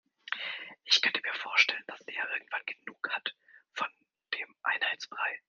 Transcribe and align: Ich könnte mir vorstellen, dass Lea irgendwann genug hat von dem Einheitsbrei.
Ich 0.83 1.03
könnte 1.03 1.21
mir 1.23 1.33
vorstellen, 1.35 1.83
dass 1.85 1.99
Lea 2.07 2.17
irgendwann 2.33 2.65
genug 2.65 3.07
hat 3.11 3.35
von 3.71 3.87
dem 4.33 4.57
Einheitsbrei. 4.63 5.39